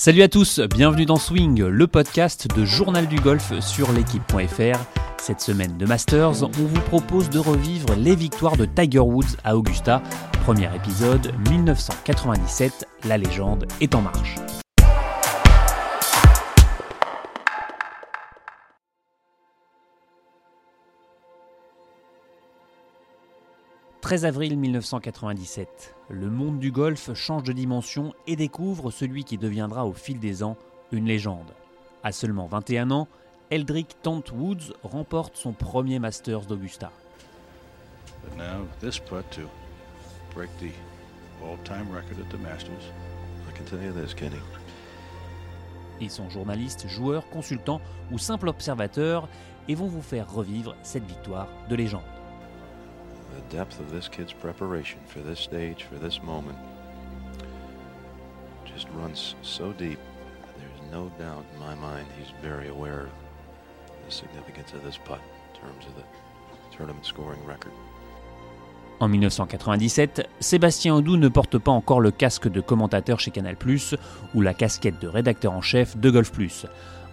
[0.00, 4.78] Salut à tous, bienvenue dans Swing, le podcast de Journal du Golf sur l'équipe.fr.
[5.18, 9.58] Cette semaine de Masters, on vous propose de revivre les victoires de Tiger Woods à
[9.58, 10.02] Augusta.
[10.46, 14.36] Premier épisode, 1997, la légende est en marche.
[24.10, 29.86] 13 avril 1997, le monde du golf change de dimension et découvre celui qui deviendra
[29.86, 30.56] au fil des ans
[30.90, 31.52] une légende.
[32.02, 33.06] À seulement 21 ans,
[33.50, 36.90] Eldrick Tant Woods remporte son premier Masters d'Augusta.
[46.00, 49.28] Ils sont journalistes, joueurs, consultants ou simples observateurs
[49.68, 52.19] et vont vous faire revivre cette victoire de légende.
[53.34, 56.58] The depth of this kid's preparation for this stage, for this moment,
[58.64, 59.98] just runs so deep.
[60.58, 65.20] There's no doubt in my mind he's very aware of the significance of this putt
[65.20, 67.72] in terms of the tournament scoring record.
[69.00, 73.56] En 1997, Sébastien Audou ne porte pas encore le casque de commentateur chez Canal+,
[74.34, 76.30] ou la casquette de rédacteur en chef de Golf+.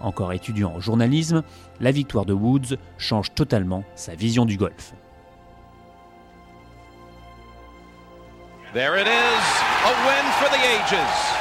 [0.02, 1.44] Encore étudiant en journalisme,
[1.80, 4.94] la victoire de Woods change totalement sa vision du golf.
[8.74, 9.44] There it is,
[9.86, 11.37] a win for the ages.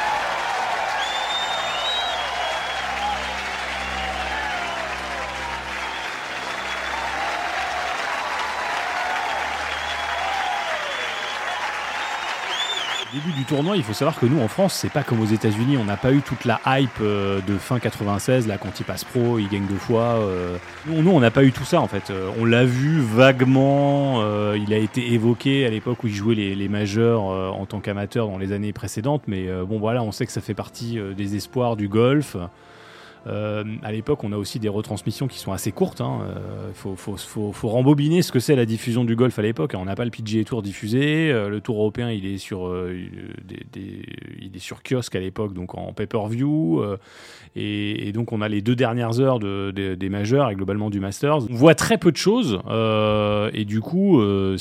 [13.17, 15.79] Début du tournoi, il faut savoir que nous en France, c'est pas comme aux États-Unis,
[15.79, 19.05] on n'a pas eu toute la hype euh, de fin 96, là quand il passe
[19.05, 20.17] pro, il gagne deux fois.
[20.17, 20.59] Euh.
[20.87, 22.11] Nous, on n'a pas eu tout ça en fait.
[22.11, 24.23] Euh, on l'a vu vaguement,
[24.55, 28.39] il a été évoqué à l'époque où il jouait les majeurs en tant qu'amateur dans
[28.39, 31.89] les années précédentes, mais bon voilà, on sait que ça fait partie des espoirs du
[31.89, 32.37] golf.
[33.27, 36.01] Euh, à l'époque, on a aussi des retransmissions qui sont assez courtes.
[36.01, 36.21] Il hein.
[36.37, 39.75] euh, faut, rembobiner ce que c'est la diffusion du golf à l'époque.
[39.77, 41.31] On n'a pas le PGA Tour diffusé.
[41.31, 42.73] Euh, le Tour européen, il est sur,
[43.49, 46.83] il est sur kiosque à l'époque, donc en pay-per-view.
[47.59, 51.51] Et, donc, on a les deux dernières heures des majeurs et globalement du Masters.
[51.51, 52.61] On voit très peu de choses.
[53.53, 54.57] et du coup, on,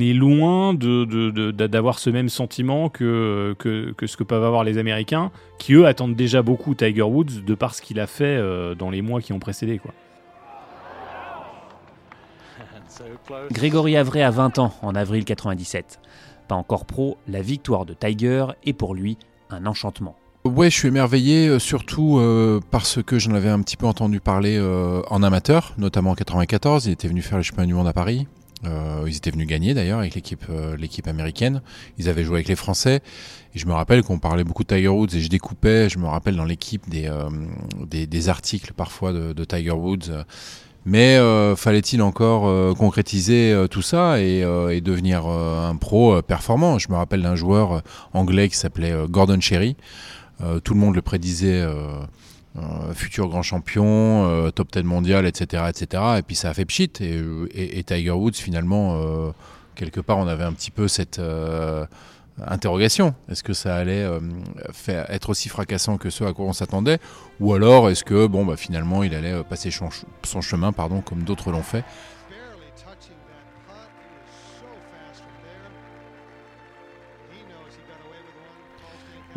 [0.00, 5.86] est loin d'avoir ce même sentiment que ce que peuvent avoir les Américains, qui eux
[5.86, 9.20] attendent déjà beaucoup Tiger Woods de par ce qu'il a fait euh, dans les mois
[9.20, 9.78] qui ont précédé.
[9.78, 9.92] Quoi.
[13.50, 16.00] Grégory Avray a 20 ans en avril 97.
[16.48, 19.18] Pas encore pro, la victoire de Tiger est pour lui
[19.50, 20.16] un enchantement.
[20.44, 24.20] Ouais, je suis émerveillé, euh, surtout euh, parce que j'en avais un petit peu entendu
[24.20, 24.60] parler
[25.10, 26.86] en amateur, notamment en 94.
[26.86, 28.26] Il était venu faire le championnat du monde à Paris.
[28.64, 31.60] Euh, ils étaient venus gagner d'ailleurs avec l'équipe euh, l'équipe américaine.
[31.98, 33.00] Ils avaient joué avec les Français.
[33.54, 36.06] Et je me rappelle qu'on parlait beaucoup de Tiger Woods et je découpais, je me
[36.06, 37.28] rappelle dans l'équipe des, euh,
[37.86, 40.24] des, des, articles parfois de, de Tiger Woods.
[40.88, 41.18] Mais
[41.56, 46.78] fallait-il encore concrétiser tout ça et, et devenir un pro performant?
[46.78, 49.74] Je me rappelle d'un joueur anglais qui s'appelait Gordon Cherry.
[50.62, 51.98] tout le monde le prédisait euh,
[52.94, 56.02] futur grand champion, euh, top 10 mondial, etc., etc.
[56.18, 56.92] Et puis ça a fait pchit.
[57.00, 59.30] Et, Tiger Woods, finalement, euh,
[59.74, 61.20] quelque part, on avait un petit peu cette
[62.46, 63.14] interrogation.
[63.30, 64.06] Est-ce que ça allait
[65.08, 66.98] être aussi fracassant que ce à quoi on s'attendait?
[67.40, 71.50] Ou alors est-ce que, bon, bah, finalement, il allait passer son chemin, pardon, comme d'autres
[71.50, 71.84] l'ont fait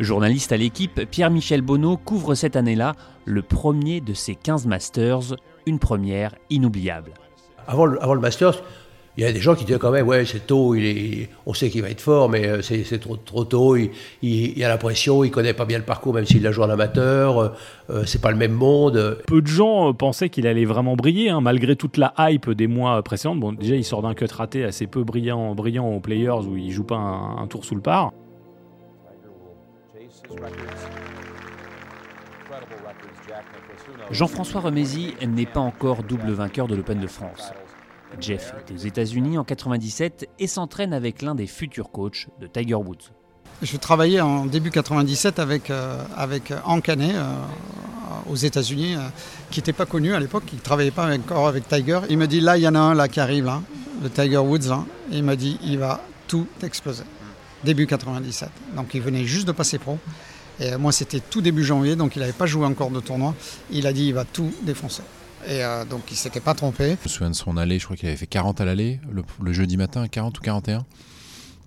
[0.00, 2.94] Journaliste à l'équipe, Pierre-Michel Bonneau couvre cette année-là
[3.26, 7.12] le premier de ses 15 Masters, une première inoubliable.
[7.66, 8.62] Avant le, avant le Masters,
[9.18, 11.52] il y a des gens qui disaient quand même, ouais, c'est tôt, il est, on
[11.52, 13.90] sait qu'il va être fort, mais euh, c'est trop, trop, tôt, il,
[14.22, 16.70] il, a la pression, il connaît pas bien le parcours, même s'il a joué en
[16.70, 17.48] amateur, euh,
[17.90, 19.18] euh, c'est pas le même monde.
[19.26, 23.02] Peu de gens pensaient qu'il allait vraiment briller, hein, malgré toute la hype des mois
[23.02, 23.36] précédents.
[23.36, 26.70] Bon, déjà, il sort d'un cut raté assez peu brillant, brillant aux Players où il
[26.70, 28.14] joue pas un tour sous le par.
[34.10, 37.52] Jean-François Remesi n'est pas encore double vainqueur de l'Open de France.
[38.20, 42.74] Jeff est aux États-Unis en 97 et s'entraîne avec l'un des futurs coachs de Tiger
[42.74, 43.12] Woods.
[43.62, 47.34] Je travaillais en début 97 avec, euh, avec Hank euh,
[48.28, 49.00] aux États-Unis, euh,
[49.50, 52.00] qui n'était pas connu à l'époque, qui ne travaillait pas encore avec Tiger.
[52.08, 53.62] Il me dit là, il y en a un là qui arrive, là,
[54.02, 54.72] le Tiger Woods.
[55.12, 57.04] et il m'a dit il va tout exploser
[57.64, 58.48] début 97.
[58.76, 59.98] Donc il venait juste de passer pro.
[60.60, 63.34] Et moi, c'était tout début janvier, donc il n'avait pas joué encore de tournoi.
[63.70, 65.02] Il a dit il va tout défoncer.
[65.48, 66.96] Et euh, donc il s'était pas trompé.
[67.02, 69.52] Je me souviens de son allée, je crois qu'il avait fait 40 à l'aller le,
[69.52, 70.84] jeudi matin, 40 ou 41,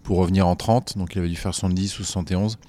[0.03, 0.97] pour revenir en 30.
[0.97, 2.59] Donc il avait dû faire 70 ou 71.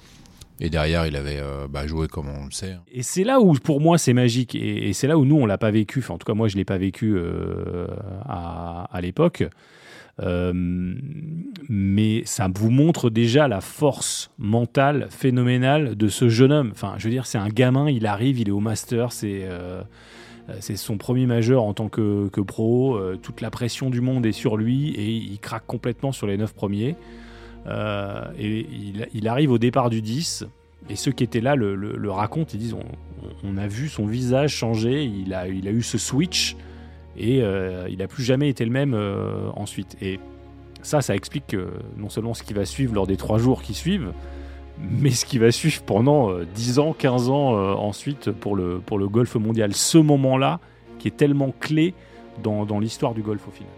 [0.61, 2.71] Et derrière, il avait euh, bah, joué comme on le sait.
[2.71, 2.81] hein.
[2.91, 4.55] Et c'est là où, pour moi, c'est magique.
[4.55, 5.99] Et, et c'est là où nous, on l'a pas vécu.
[5.99, 7.87] Enfin, en tout cas, moi, je l'ai pas vécu euh,
[8.23, 9.43] à, à l'époque.
[10.21, 10.53] Euh,
[11.69, 16.69] mais ça vous montre déjà la force mentale phénoménale de ce jeune homme.
[16.71, 19.81] Enfin, je veux dire, c'est un gamin, il arrive, il est au master, c'est euh,
[20.59, 22.95] c'est son premier majeur en tant que, que pro.
[22.95, 26.37] euh, toute la pression du monde est sur lui et il craque complètement sur les
[26.37, 26.95] neuf premiers.
[27.67, 28.67] Euh, et
[29.11, 30.45] il, arrive au départ du 10.
[30.87, 32.85] Et ceux qui étaient là le, le- le racontent, ils disent on,
[33.43, 36.55] on a vu son visage changer, il a, il a eu ce switch
[37.17, 39.97] et euh, il n'a plus jamais été le même euh, ensuite.
[40.01, 40.19] Et
[40.81, 43.73] ça, ça explique que non seulement ce qui va suivre lors des trois jours qui
[43.73, 44.11] suivent,
[44.79, 48.79] mais ce qui va suivre pendant euh, 10 ans, 15 ans euh, ensuite pour le,
[48.79, 49.73] pour le golf mondial.
[49.73, 50.59] Ce moment-là
[50.99, 51.93] qui est tellement clé
[52.43, 53.71] dans, dans l'histoire du golf au final.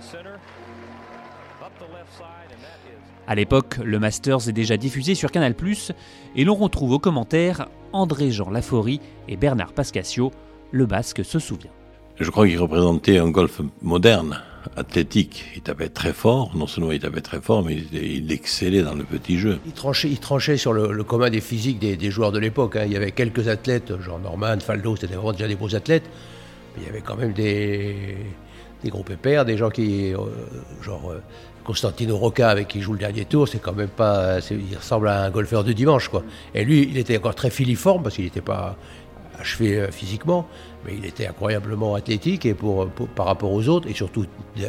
[0.00, 0.40] Center.
[3.26, 5.54] À l'époque, le Masters est déjà diffusé sur Canal+,
[6.36, 10.32] et l'on retrouve aux commentaires André-Jean Laforie et Bernard Pascasio,
[10.72, 11.70] le Basque se souvient.
[12.18, 14.40] Je crois qu'il représentait un golf moderne,
[14.76, 15.44] athlétique.
[15.56, 18.94] Il tapait très fort, non seulement il tapait très fort, mais il, il excellait dans
[18.94, 19.58] le petit jeu.
[19.64, 22.76] Il tranchait, il tranchait sur le, le commun des physiques des, des joueurs de l'époque.
[22.76, 22.82] hein.
[22.84, 26.04] Il y avait quelques athlètes, genre Norman, Faldo, c'était vraiment déjà des beaux athlètes.
[26.76, 28.16] Mais il y avait quand même des,
[28.82, 30.18] des gros pépères, des gens qui, euh,
[30.82, 31.20] genre euh,
[31.64, 34.40] Constantino Rocca avec qui il joue le dernier tour, c'est quand même pas.
[34.40, 36.22] c'est- Il ressemble à un golfeur de dimanche, quoi.
[36.54, 38.76] Et lui, il était encore très filiforme parce qu'il n'était pas
[39.38, 40.46] achevé euh, physiquement,
[40.84, 44.24] mais il était incroyablement athlétique et pour- par rapport aux autres, et surtout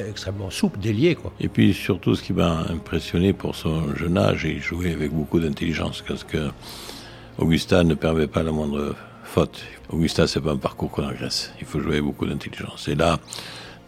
[0.09, 1.31] extrêmement souple, délié, quoi.
[1.39, 5.39] Et puis surtout, ce qui m'a impressionné pour son jeune âge, il jouait avec beaucoup
[5.39, 6.49] d'intelligence, parce que
[7.37, 9.61] Augusta ne permet pas la moindre faute.
[9.89, 11.53] Augusta, c'est pas un parcours qu'on agresse.
[11.59, 12.87] Il faut jouer avec beaucoup d'intelligence.
[12.87, 13.19] Et là,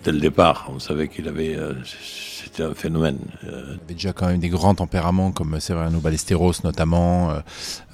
[0.04, 3.20] dès le départ, on savait qu'il avait, euh, c'était un phénomène.
[3.46, 7.40] Euh, Il avait déjà quand même des grands tempéraments comme Severiano Ballesteros notamment, euh,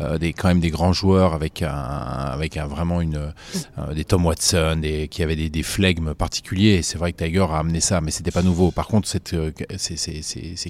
[0.01, 3.31] euh, des quand même des grands joueurs avec un avec un vraiment une
[3.77, 6.81] euh, des Tom Watson, des qui avaient des, des flegmes particuliers.
[6.81, 8.71] C'est vrai que Tiger a amené ça, mais c'était pas nouveau.
[8.71, 9.35] Par contre, cette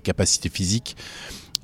[0.04, 0.96] capacités physiques.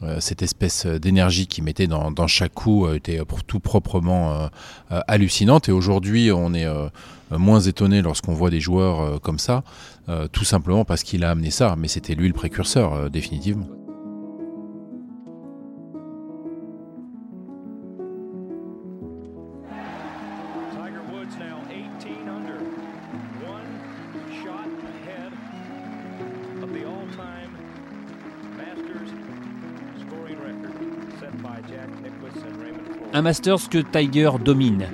[0.06, 4.48] Euh, cette espèce d'énergie qu'il mettait dans, chaque coup euh, était tout proprement euh,
[4.92, 6.88] euh, hallucinante et aujourd'hui on est euh,
[7.32, 9.64] moins étonné lorsqu'on voit des joueurs euh, comme ça
[10.08, 13.68] euh, tout simplement parce qu'il a amené ça, mais c'était lui le précurseur, euh, définitivement.
[33.14, 34.88] Un Masters que Tiger domine,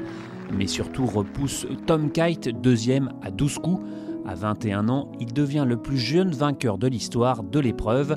[0.54, 3.84] mais surtout repousse Tom Kite, deuxième à 12 coups.
[4.28, 8.16] À 21 ans, il devient le plus jeune vainqueur de l'histoire de l'épreuve.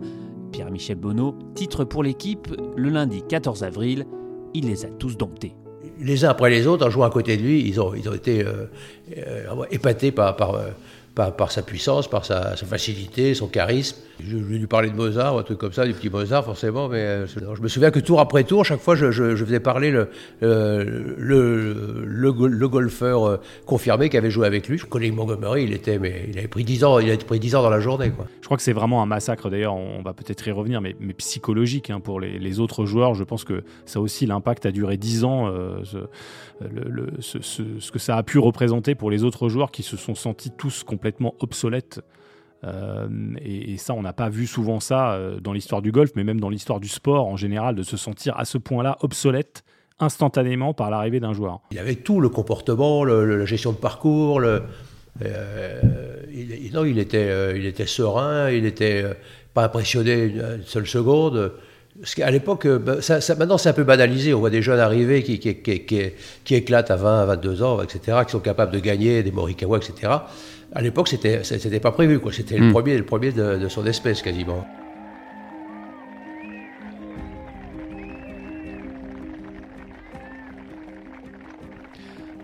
[0.52, 4.06] Pierre-Michel Bonneau, titre pour l'équipe le lundi 14 avril.
[4.52, 5.56] Il les a tous domptés.
[5.98, 8.14] les uns après les autres, en jouant à côté de lui, ils ont, ils ont
[8.14, 8.66] été euh,
[9.16, 10.68] euh, épatés par, par, euh,
[11.14, 13.96] par, par sa puissance, par sa, sa facilité, son charisme.
[14.22, 16.44] Je, je vais lui parler de Mozart, ou un truc comme ça, du petit Mozart
[16.44, 19.44] forcément, mais euh, je me souviens que tour après tour, chaque fois, je, je, je
[19.44, 20.08] faisais parler le,
[20.40, 24.78] le, le, go- le golfeur euh, confirmé qui avait joué avec lui.
[24.78, 27.62] Colin Montgomery, il, était, mais il avait pris 10 ans, il avait pris 10 ans
[27.62, 28.12] dans la journée.
[28.40, 31.90] Je crois que c'est vraiment un massacre, d'ailleurs, on va peut-être y revenir, mais, psychologique
[31.90, 33.14] hein, pour les, autres joueurs.
[33.14, 35.82] Je pense que ça aussi, l'impact a duré 10 ans, euh,
[37.20, 40.84] ce que ça a pu représenter pour les autres joueurs qui se sont sentis tous
[40.84, 42.00] complètement obsolètes.
[42.64, 43.08] Euh,
[43.42, 46.40] et, ça, on n'a pas vu souvent ça euh, dans l'histoire du golf, mais même
[46.40, 49.64] dans l'histoire du sport en général, de se sentir à ce point-là obsolète
[50.00, 51.60] instantanément par l'arrivée d'un joueur.
[51.70, 54.40] Il avait tout, le comportement, la gestion de parcours.
[54.40, 54.60] Euh,
[56.32, 59.04] il, non, il était, il était serein, il n'était
[59.52, 61.52] pas impressionné une seule seconde.
[62.00, 64.34] Parce qu'à l'époque, euh, bah, ça, ça- maintenant c'est un peu banalisé.
[64.34, 68.18] On voit des jeunes arriver qui, qui, qui, éclatent à 20, à 22 ans, etc.,
[68.26, 70.12] qui sont capables de gagner des Morikawa, etc.
[70.72, 72.18] À l'époque, c'était, c'était pas prévu.
[72.18, 72.32] Quoi.
[72.32, 74.66] C'était le premier, le premier de, de son espèce quasiment.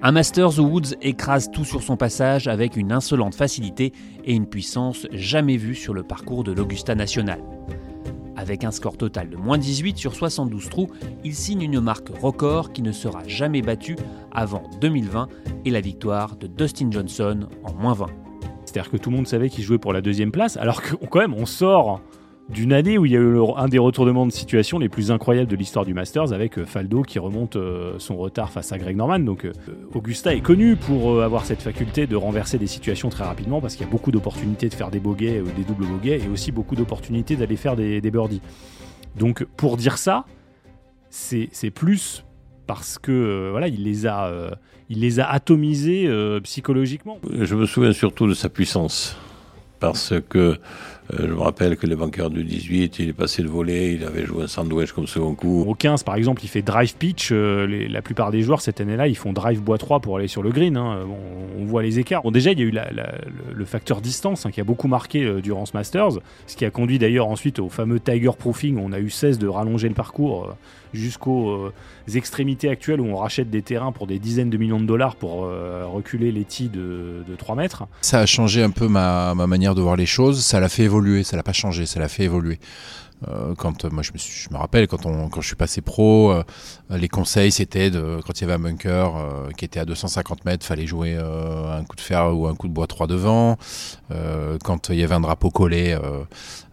[0.03, 3.93] Un Masters où Woods écrase tout sur son passage avec une insolente facilité
[4.25, 7.41] et une puissance jamais vue sur le parcours de l'Augusta National.
[8.41, 10.89] Avec un score total de moins 18 sur 72 trous,
[11.25, 13.97] il signe une marque record qui ne sera jamais battue
[14.33, 15.29] avant 2020
[15.67, 18.07] et la victoire de Dustin Johnson en moins 20.
[18.65, 21.19] C'est-à-dire que tout le monde savait qu'il jouait pour la deuxième place, alors que quand
[21.19, 22.01] même on sort
[22.51, 25.49] d'une année où il y a eu un des retournements de situation les plus incroyables
[25.49, 28.97] de l'histoire du Masters avec euh, Faldo qui remonte euh, son retard face à Greg
[28.97, 29.21] Norman.
[29.21, 29.53] Donc euh,
[29.95, 33.87] Augusta est connu pour avoir cette faculté de renverser des situations très rapidement parce qu'il
[33.87, 36.75] y a beaucoup d'opportunités de faire des bogeys ou des doubles bogeys et aussi beaucoup
[36.75, 38.43] d'opportunités d'aller faire des, birdies.
[39.17, 40.25] Donc pour dire ça,
[41.11, 42.25] c'est plus
[42.67, 44.51] parce que voilà, il les a,
[44.89, 46.09] il les a atomisés
[46.43, 47.19] psychologiquement.
[47.33, 49.17] Je me souviens surtout de sa puissance.
[49.79, 50.59] Parce que
[51.19, 54.25] je me rappelle que les vainqueurs du 18, il est passé le volet, il avait
[54.25, 55.65] joué un sandwich comme second coup.
[55.67, 57.31] Au 15, par exemple, il fait drive pitch.
[57.33, 60.29] euh, les- la plupart des joueurs cette année-là, ils font drive bois 3 pour aller
[60.29, 60.77] sur le green.
[60.77, 61.05] hein.
[61.07, 61.17] Bon,
[61.59, 62.23] on voit les écarts.
[62.23, 63.15] Bon, déjà, il y a eu la- la-
[63.53, 66.71] le, facteur distance hein, qui a beaucoup marqué euh, durant ce Masters, ce qui a
[66.71, 68.77] conduit d'ailleurs ensuite au fameux Tiger Proofing.
[68.77, 70.53] où On a eu 16 de rallonger le parcours euh,
[70.93, 71.73] jusqu'aux euh,
[72.15, 75.45] extrémités actuelles où on rachète des terrains pour des dizaines de millions de dollars pour
[75.45, 77.85] euh, reculer les tis de, de 3 mètres.
[78.01, 80.41] Ça a changé un peu ma, ma manière de voir les choses.
[80.45, 81.00] Ça l'a fait évoluer.
[81.25, 81.87] Ça l'a pas changé.
[81.87, 82.59] Ça l'a fait évoluer.
[83.29, 84.13] Euh, quand euh, moi je
[84.51, 86.43] me, rappelle quand on quand je suis passé pro, euh,
[86.89, 89.13] les conseils c'était quand il y avait un bunker
[89.57, 92.73] qui était à 250 mètres, fallait jouer un coup de fer ou un coup de
[92.73, 93.59] bois 3 devant.
[94.65, 96.25] Quand il y avait un drapeau collé, euh,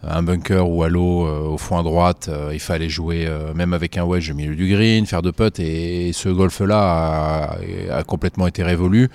[0.03, 4.03] un bunker ou à l'eau au fond à droite, il fallait jouer même avec un
[4.03, 7.57] wedge au milieu du green, faire de putts et, ce golf là
[7.91, 9.09] a complètement été révolu.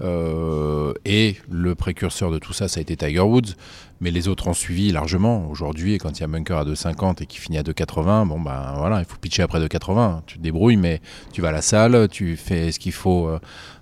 [0.00, 3.54] Euh, et le précurseur de tout ça, ça a été Tiger Woods,
[4.00, 5.48] mais les autres ont suivi largement.
[5.50, 8.40] Aujourd'hui, quand il y a un bunker à 2,50 et qui finit à 2,80, bon
[8.40, 10.22] ben voilà, il faut pitcher après 2,80.
[10.26, 11.00] Tu te débrouilles, mais
[11.32, 13.38] tu vas à la salle, tu fais ce qu'il faut euh,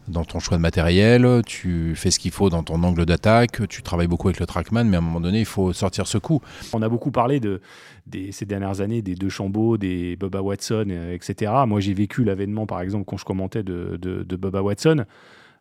[0.08, 3.82] dans ton choix de matériel, tu fais ce qu'il faut dans ton angle d'attaque, tu
[3.82, 6.40] travailles beaucoup avec le trackman, mais à un moment donné, il faut sortir ce coup.
[6.72, 7.60] On a beaucoup parlé de,
[8.30, 11.52] ces dernières années des deux Chambeau, des Bubba Watson, euh, etc.
[11.66, 15.04] Moi, j'ai vécu l'avènement, par exemple, quand je commentais de, de, de Bubba Watson.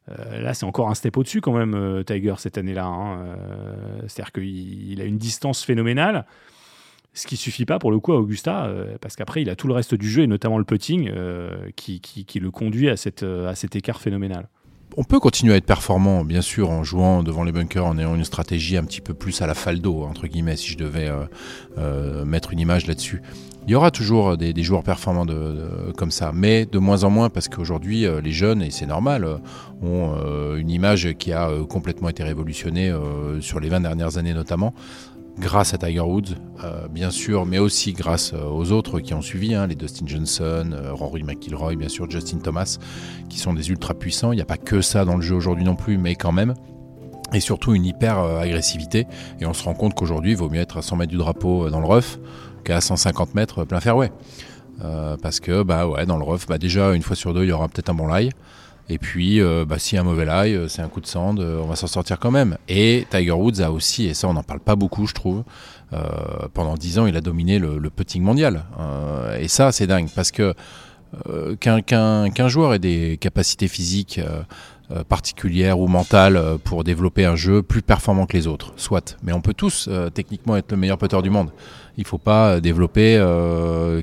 [0.09, 2.85] Euh, là, c'est encore un step au-dessus quand même, euh, Tiger, cette année-là.
[2.85, 3.19] hein.
[3.19, 6.25] Euh, C'est-à-dire qu'il il a une distance phénoménale,
[7.13, 8.71] ce qui suffit pas pour le coup à Augusta,
[9.01, 11.11] parce qu'après, il a tout le reste du jeu, et notamment le putting,
[11.75, 14.47] qui, le conduit à cet écart phénoménal.
[14.99, 18.15] On peut continuer à être performant, bien sûr, en jouant devant les bunkers, en ayant
[18.15, 21.25] une stratégie un petit peu plus à la faldo, entre guillemets, si je devais euh,
[21.77, 23.21] euh, mettre une image là-dessus.
[23.67, 25.27] Il y aura toujours des, joueurs performants
[25.95, 29.39] comme ça, mais de moins en moins parce qu'aujourd'hui, euh, les jeunes, et c'est normal,
[29.83, 30.15] ont
[30.55, 32.91] une image qui a complètement été révolutionnée
[33.39, 34.73] sur les 20 dernières années notamment,
[35.39, 39.21] grâce à Tiger Woods, euh, bien sûr, mais aussi grâce euh, aux autres qui ont
[39.21, 42.77] suivi, hein, les Dustin Johnson, euh, Rory McIlroy, bien sûr, Justin Thomas,
[43.29, 44.31] qui sont des ultra puissants.
[44.31, 46.53] Il n'y a pas que ça dans le jeu aujourd'hui non plus, mais quand même.
[47.33, 49.05] Et surtout une hyper agressivité.
[49.39, 51.69] Et on se rend compte qu'aujourd'hui, il vaut mieux être à 100 mètres du drapeau
[51.69, 52.19] dans le rough
[52.63, 54.11] qu'à 150 mètres plein fairway.
[55.21, 57.51] Parce que bah ouais, dans le rough, bah déjà une fois sur deux, il y
[57.51, 58.29] aura peut-être un bon lie.
[58.89, 61.59] Et puis, euh, bah, a un mauvais lie, euh, c'est un coup de sand, euh,
[61.61, 62.57] on va s'en sortir quand même.
[62.69, 65.43] Et Tiger Woods a aussi, et ça on n'en parle pas beaucoup, je trouve,
[65.93, 65.99] euh,
[66.53, 68.63] pendant 10 ans, il a dominé le, le putting mondial.
[69.39, 70.53] Et ça, c'est dingue, parce que
[71.59, 74.19] qu'un joueur ait des capacités physiques
[74.89, 79.17] euh, particulières ou mentales euh, pour développer un jeu plus performant que les autres, soit.
[79.21, 81.51] Mais on peut tous euh, techniquement être le meilleur putter du monde.
[81.97, 83.17] Il faut pas développer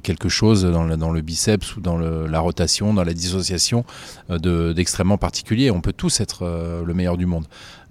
[0.03, 3.85] quelque chose dans le, biceps ou dans la rotation, dans la dissociation
[4.31, 5.71] euh, de- d'extrêmement particulier.
[5.71, 6.45] On peut tous être
[6.85, 7.47] le meilleur du monde.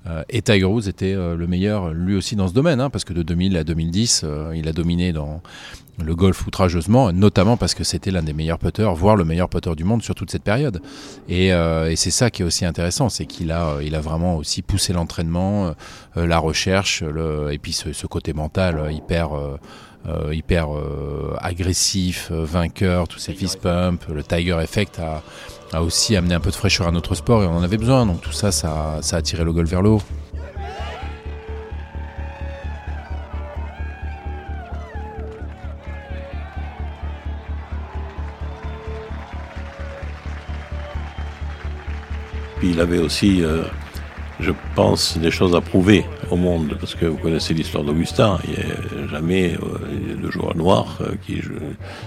[0.08, 3.06] Euh, et Tiger Woods était euh, le meilleur lui aussi dans ce domaine, hein, parce
[3.06, 5.42] que de 2000 à 2010, euh, il a dominé dans
[6.04, 9.76] le golf outrageusement, notamment parce que c'était l'un des meilleurs putters, voire le meilleur putter
[9.76, 10.82] du monde sur toute cette période.
[11.30, 14.64] Et, et c'est ça qui est aussi intéressant, c'est qu'il a, il a vraiment aussi
[14.64, 15.76] poussé l'entraînement,
[16.16, 19.38] la recherche, le, et puis ce, ce côté mental hyper,
[20.08, 25.24] euh, hyper euh, agressif, euh, vainqueur, tous ces fist pumps, le Tiger Effect a,
[25.72, 28.06] a aussi amené un peu de fraîcheur à notre sport et on en avait besoin.
[28.06, 30.02] Donc tout ça, ça, ça a tiré le golf vers le haut.
[42.60, 43.64] Puis il avait aussi, euh,
[44.44, 48.52] je pense, des choses à prouver au monde, parce que vous connaissez l'histoire d'Augustin, il
[48.52, 51.42] n'y a jamais euh, de joueur noir euh, qui.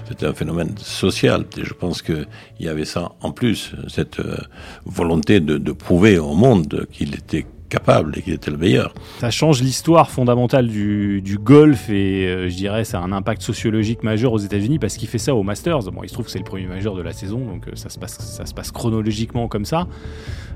[0.07, 1.45] C'était un phénomène social.
[1.57, 2.27] Et je pense qu'il
[2.59, 4.37] y avait ça en plus, cette euh,
[4.85, 8.93] volonté de prouver au monde qu'il était capable et qu'il était le meilleur.
[9.19, 14.03] Ça change l'histoire fondamentale du, golf et euh, je dirais ça a un impact sociologique
[14.03, 15.91] majeur aux États-Unis parce qu'il fait ça au Masters.
[15.91, 17.89] Bon, il se trouve que c'est le premier majeur de la saison, donc euh, ça
[17.89, 19.87] se passe, ça se passe chronologiquement comme ça.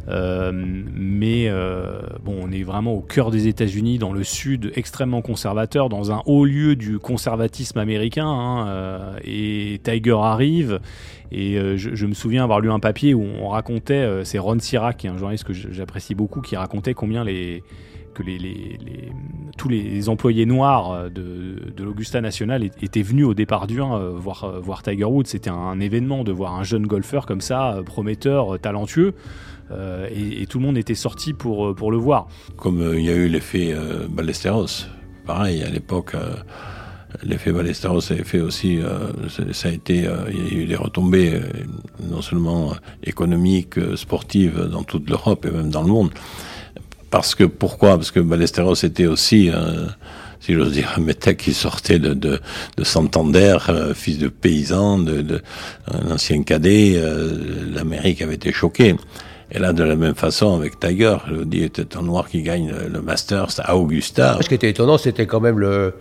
[0.10, 1.50] Euh, mais
[2.24, 6.22] bon, on est vraiment au cœur des États-Unis, dans le sud extrêmement conservateur, dans un
[6.26, 8.26] haut lieu du conservatisme américain.
[8.26, 10.80] hein, et Tiger arrive.
[11.32, 14.98] Et je, je me souviens avoir lu un papier où on racontait, c'est Ron Sirac,
[14.98, 17.26] qui est un journaliste que j'apprécie beaucoup, qui racontait combien
[18.14, 18.24] que
[19.58, 23.94] tous les employés noirs euh, de, de l'Augusta National étaient venus au départ du 1
[23.94, 25.26] euh, voir, euh, voir Tiger Woods.
[25.26, 29.14] C'était un, événement de voir un jeune golfeur comme ça, prometteur, talentueux.
[30.14, 32.28] Et, tout le monde était sorti pour, le voir.
[32.58, 34.86] Comme il y a eu l'effet euh, Ballesteros.
[35.26, 36.14] Pareil, à l'époque,
[37.24, 38.80] l'effet Ballesteros avait fait aussi,
[39.54, 41.40] ça- a été, il y a eu des retombées,
[42.10, 46.12] non seulement économiques, sportives, dans toute l'Europe et même dans le monde.
[47.12, 47.98] Parce que, pourquoi?
[47.98, 49.86] Parce que Ballesteros était aussi, euh,
[50.40, 52.40] si j'ose dire, un métèque qui sortait de, de,
[52.78, 55.42] de Santander, euh, fils de paysan, de,
[55.94, 57.38] un ancien cadet, euh,
[57.76, 58.96] l'Amérique avait été choquée.
[59.52, 62.74] Et là, de la même façon, avec Tiger, je dis, était un noir qui gagne
[62.90, 64.38] le, Masters à Augusta.
[64.42, 65.94] Ce qui était étonnant, c'était quand même le,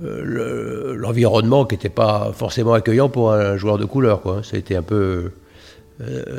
[0.00, 4.22] le- l'environnement qui n'était pas forcément accueillant pour un joueur de couleur.
[4.22, 4.40] Quoi.
[4.70, 5.32] Un peu.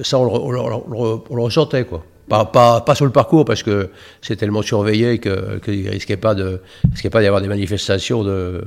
[0.01, 0.59] ça, on le-
[1.29, 1.83] on le ressentait.
[1.85, 2.03] Quoi.
[2.29, 3.89] Pas, sur le parcours, parce que
[4.21, 8.63] c'est tellement surveillé que- qu'il ne risquait pas d'y avoir des manifestations de,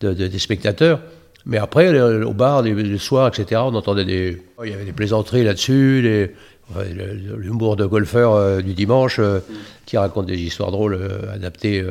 [0.00, 1.00] de- de- des spectateurs.
[1.46, 4.42] Mais après, le- au bar, les soirs, etc., on entendait des.
[4.64, 9.38] Il y avait des plaisanteries là-dessus, le- l'humour de golfeur euh, du dimanche euh,
[9.86, 11.84] qui raconte des histoires drôles euh, adaptées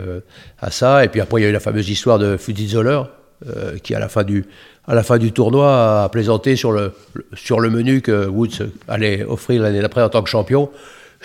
[0.59, 1.05] à ça.
[1.05, 3.01] Et puis après, il y a eu la fameuse histoire de Fuddy Zoller,
[3.47, 4.45] euh, qui à la fin du,
[4.85, 8.67] à la fin du tournoi a plaisanté sur le, le- sur le menu que Woods
[8.89, 10.69] allait offrir l'année d'après en tant que champion.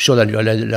[0.01, 0.25] Sur la,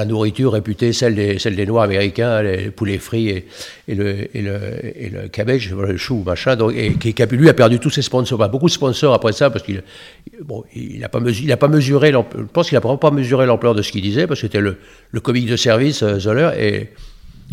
[0.05, 3.45] nourriture réputée, celle des, Noirs américains, les poulets frits et,
[3.87, 8.01] le, et, le, cabbage, le chou, machin, donc, et qui, lui a perdu tous ses
[8.01, 9.81] sponsors, beaucoup de sponsors après ça, parce qu'il
[10.75, 13.73] il n'a pas, mesu- il a pas mesuré, je pense qu'il n'a pas mesuré l'ampleur
[13.75, 14.75] de ce qu'il disait, parce que c'était le,
[15.11, 16.89] le comique de service, euh, Zoller, et,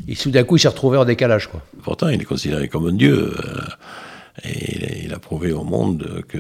[0.09, 1.47] et tout d'un coup, il s'est retrouvé en décalage.
[1.47, 1.63] Quoi.
[1.85, 3.33] Pourtant, il est considéré comme un dieu.
[3.39, 3.61] euh,
[4.45, 6.39] et il a- prouvé au monde que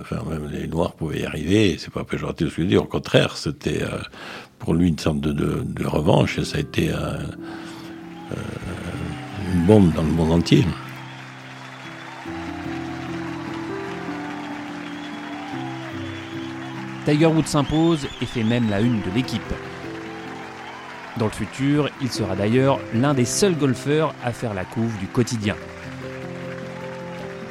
[0.00, 1.76] enfin, même les Noirs pouvaient y arriver.
[1.78, 2.76] C'est pas péjoratif ce que je dis.
[2.76, 3.98] Au contraire, c'était euh,
[4.58, 6.40] pour lui une sorte de, de- revanche.
[6.42, 7.18] Ça a été euh,
[9.54, 10.64] une bombe dans le monde entier.
[17.04, 19.42] Tiger Woods s'impose et fait même la une de l'équipe.
[21.18, 25.06] Dans le futur, il sera d'ailleurs l'un des seuls golfeurs à faire la couve du
[25.06, 25.54] quotidien.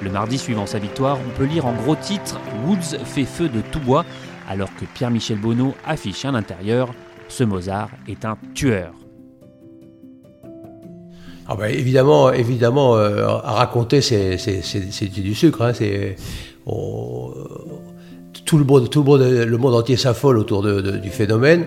[0.01, 3.61] Le mardi suivant sa victoire, on peut lire en gros titre Woods fait feu de
[3.61, 4.05] tout bois,
[4.49, 6.93] alors que Pierre-Michel Bonneau affiche à l'intérieur
[7.27, 8.93] Ce Mozart est un tueur.
[11.47, 14.37] Ah ben, évidemment, évidemment euh, à raconter, c'est
[15.11, 15.61] du sucre.
[15.61, 16.15] hein, c'est-
[18.45, 21.65] tout, le monde, tout le, monde, le monde entier s'affole autour du phénomène.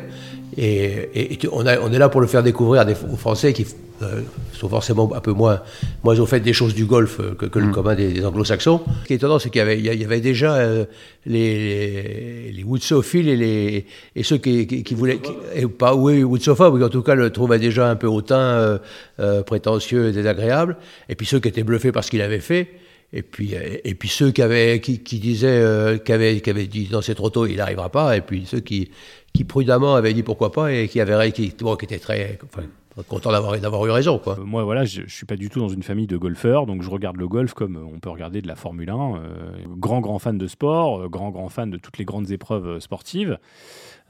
[0.56, 3.66] Et, on, est là pour le faire découvrir des, aux Français qui
[4.02, 5.62] euh, sont forcément un peu moins,
[6.04, 8.80] moins au fait des choses du golf euh, que, que le commun des, des anglo-saxons.
[9.02, 10.84] Ce qui est étonnant, c'est qu'il y avait, y déjà euh,
[11.24, 15.18] les, les woodsophiles et, les, et ceux qui, qui, qui voulaient...
[15.18, 18.78] qui- et pas, oui, en tout cas le trouvaient déjà un peu hautain, euh,
[19.20, 20.76] euh, prétentieux et désagréable.
[21.08, 22.68] Et puis ceux qui étaient bluffés par ce qu'il avait fait.
[23.12, 23.54] Et puis,
[23.84, 27.00] et puis ceux qui, avaient, qui, qui disaient, euh, qui, avaient, qui avaient dit non,
[27.00, 28.16] c'est trop tôt, il n'arrivera pas.
[28.16, 28.90] Et puis ceux qui,
[29.32, 32.66] qui prudemment avaient dit pourquoi pas et qui, avaient, qui, bon, qui étaient très enfin,
[33.02, 34.18] contents d'avoir, eu raison.
[34.18, 34.38] Quoi.
[34.38, 36.82] Euh, Moi, voilà, je, je suis pas du tout dans une famille de golfeurs, donc
[36.82, 39.16] je regarde le golf comme on peut regarder de la Formule 1.
[39.16, 42.66] euh, grand, grand fan de sport, euh, grand, grand fan de toutes les grandes épreuves
[42.66, 43.38] euh, sportives.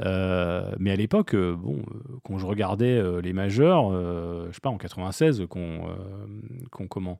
[0.04, 4.68] Euh, mais à l'époque, euh, bon, euh, quand je regardais les majeurs, je sais pas,
[4.68, 5.80] en 96, qu'on,
[6.70, 7.18] qu'on- comment,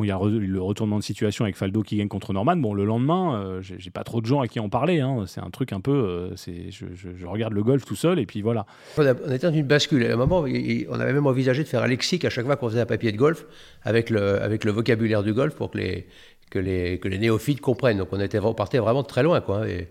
[0.00, 2.74] il y a re- le retournement de situation avec Faldo qui gagne contre Norman, bon,
[2.74, 5.00] le lendemain, j'ai, pas trop de gens à qui en parler.
[5.00, 5.24] hein.
[5.26, 8.66] c'est un truc un peu, je, regarde le golf tout seul et puis voilà.
[8.98, 10.04] On, était dans une bascule.
[10.06, 12.68] À un moment, on avait même envisagé de faire un lexique à chaque fois qu'on
[12.68, 13.46] faisait un papier de golf
[13.82, 17.98] avec le, vocabulaire du golf pour que les, néophytes comprennent.
[17.98, 19.40] Donc on, était, on partait vraiment très loin.
[19.40, 19.88] Quoi, et,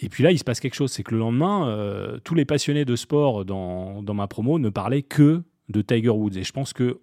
[0.00, 2.44] Et puis là, il se passe quelque chose, c'est que le lendemain, euh, tous les
[2.44, 6.36] passionnés de sport dans, dans ma promo ne parlaient que de Tiger Woods.
[6.36, 7.00] Et je pense que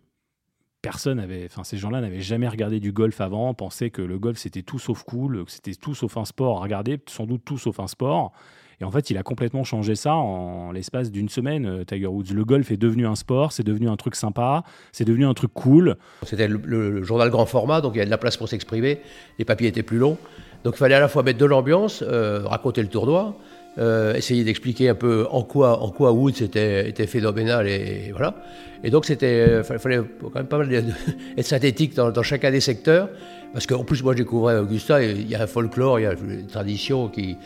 [0.82, 4.38] personne avait, enfin ces gens-là n'avaient jamais regardé du golf avant, pensaient que le golf
[4.40, 7.58] c'était tout sauf cool, que c'était tout sauf un sport à regarder, sans doute tout
[7.58, 8.32] sauf un sport.
[8.80, 12.34] Et en fait, il a complètement changé ça en l'espace d'une semaine, euh, Tiger Woods.
[12.34, 15.54] Le golf est devenu un sport, c'est devenu un truc sympa, c'est devenu un truc
[15.54, 15.98] cool.
[16.24, 18.50] C'était le, le- le journal grand format, donc il y a de la place pour
[18.50, 19.00] s'exprimer.
[19.38, 20.18] Les papiers étaient plus longs.
[20.64, 23.36] Donc il fallait à la fois mettre de l'ambiance, euh, raconter le tournoi,
[23.78, 28.12] euh, essayer d'expliquer un peu en quoi, en quoi Woods était, était phénoménal et, et
[28.12, 28.36] voilà.
[28.84, 30.74] Et donc c'était, il fallait quand même pas mal
[31.38, 33.10] être synthétique dans, dans chacun des secteurs,
[33.54, 36.14] parce qu'en plus moi je découvrais Augusta, il y a un folklore, il y a
[36.14, 37.38] une tradition qui,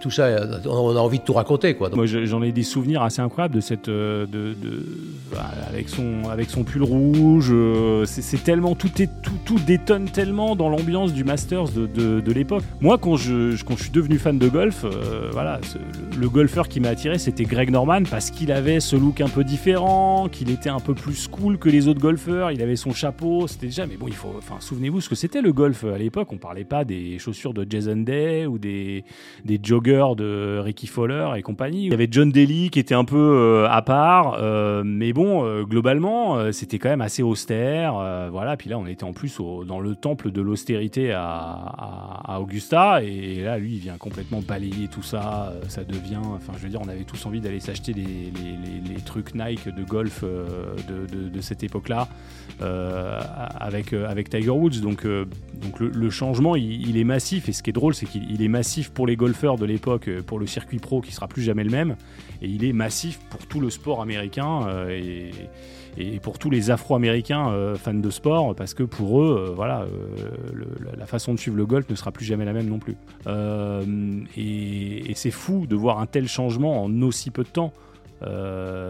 [0.00, 0.28] tout ça,
[0.66, 1.90] on a envie de tout raconter quoi.
[1.94, 4.26] Moi, je- j'en ai des souvenirs assez incroyables de cette, euh,
[5.30, 7.50] voilà, avec son, avec son pull rouge.
[7.52, 12.62] euh, c'est tellement, tout est, tout, tout détonne tellement dans l'ambiance du Masters de, l'époque.
[12.80, 15.60] Moi, quand je, quand je suis devenu fan de golf, euh, voilà,
[16.18, 19.44] le golfeur qui m'a attiré, c'était Greg Norman parce qu'il avait ce look un peu
[19.44, 22.50] différent, qu'il était un peu plus cool que les autres golfeurs.
[22.50, 23.86] Il avait son chapeau, c'était déjà.
[23.86, 24.34] Mais bon, il faut.
[24.38, 26.32] Enfin, souvenez-vous ce que c'était le golf à l'époque.
[26.32, 29.04] On parlait pas des chaussures de Jason Day ou des
[29.44, 31.84] des joggers de Ricky Fowler et compagnie.
[31.86, 35.44] Il y avait John Daly qui était un peu euh, à part, euh, mais bon,
[35.44, 37.96] euh, globalement, euh, c'était quand même assez austère.
[37.98, 43.02] euh, voilà, puis là, on était en plus dans le temple de l'austérité à, Augusta,
[43.04, 45.52] et là, lui, il vient complètement balayer tout ça.
[45.52, 49.00] euh, ça devient, enfin, je veux dire, on avait tous envie d'aller s'acheter les, les-
[49.04, 50.46] trucs Nike de golf euh,
[50.88, 52.08] de, de- cette époque-là.
[52.62, 53.18] euh,
[53.58, 54.80] avec, euh, avec Tiger Woods.
[54.80, 57.48] Donc, euh, donc le, changement, il, est massif.
[57.48, 60.08] Et ce qui est drôle, c'est qu'il il est massif pour les golfeurs de l'époque,
[60.08, 61.96] euh, pour le circuit pro qui sera plus jamais le même.
[62.40, 65.32] Et il est massif pour tout le sport américain euh,
[65.96, 69.84] et, pour tous les Afro-Américains fans de sport, parce que pour eux, voilà,
[70.98, 72.96] la- façon de suivre le golf ne sera plus jamais la même non plus.
[74.38, 77.74] Et c'est fou de voir un tel changement en aussi peu de temps.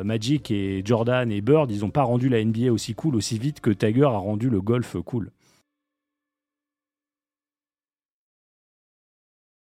[0.05, 3.61] Magic et Jordan et Bird, ils n'ont pas rendu la NBA aussi cool, aussi vite
[3.61, 5.33] que Tiger a rendu le golf cool.